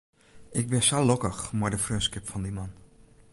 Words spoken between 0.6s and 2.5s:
bin sa lokkich mei de freonskip fan